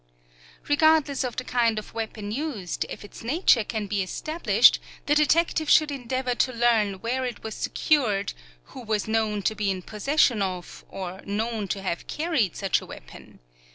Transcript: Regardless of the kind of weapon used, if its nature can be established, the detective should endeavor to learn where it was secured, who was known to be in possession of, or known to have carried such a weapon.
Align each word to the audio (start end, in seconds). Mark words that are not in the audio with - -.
Regardless 0.67 1.23
of 1.23 1.35
the 1.35 1.43
kind 1.43 1.77
of 1.77 1.93
weapon 1.93 2.31
used, 2.31 2.87
if 2.89 3.05
its 3.05 3.21
nature 3.23 3.63
can 3.63 3.85
be 3.85 4.01
established, 4.01 4.79
the 5.05 5.13
detective 5.13 5.69
should 5.69 5.91
endeavor 5.91 6.33
to 6.33 6.51
learn 6.51 6.95
where 7.01 7.23
it 7.23 7.43
was 7.43 7.53
secured, 7.53 8.33
who 8.73 8.81
was 8.81 9.07
known 9.07 9.43
to 9.43 9.53
be 9.53 9.69
in 9.69 9.83
possession 9.83 10.41
of, 10.41 10.83
or 10.89 11.21
known 11.25 11.67
to 11.67 11.83
have 11.83 12.07
carried 12.07 12.55
such 12.55 12.81
a 12.81 12.85
weapon. 12.87 13.41